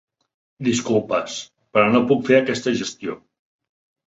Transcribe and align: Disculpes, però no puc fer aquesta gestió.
Disculpes, 0.67 1.35
però 1.77 1.93
no 1.93 2.01
puc 2.13 2.25
fer 2.31 2.39
aquesta 2.41 2.75
gestió. 2.81 3.19